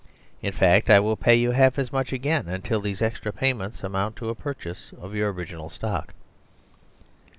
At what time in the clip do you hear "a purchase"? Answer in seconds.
4.29-4.91